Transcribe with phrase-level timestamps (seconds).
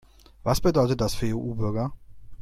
[0.41, 1.93] Was bedeutet das für EU-Bürger?